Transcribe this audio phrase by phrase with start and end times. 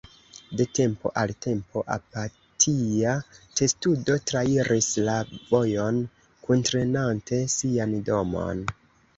[0.59, 3.11] De tempo al tempo, apatia
[3.59, 5.19] testudo trairis la
[5.51, 6.03] vojon
[6.49, 8.67] kuntrenante sian domon.